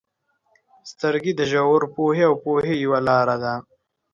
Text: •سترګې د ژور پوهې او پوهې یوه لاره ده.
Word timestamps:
•سترګې 0.91 1.31
د 1.35 1.41
ژور 1.51 1.81
پوهې 1.95 2.23
او 2.29 2.33
پوهې 2.43 2.75
یوه 2.85 2.99
لاره 3.07 3.35
ده. 3.43 3.53